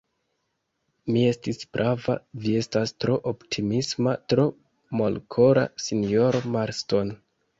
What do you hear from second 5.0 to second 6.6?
molkora, sinjoro